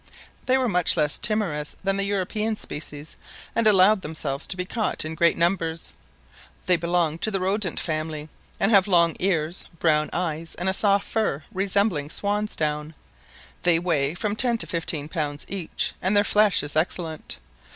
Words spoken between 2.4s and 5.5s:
species, and allowed themselves to be caught in great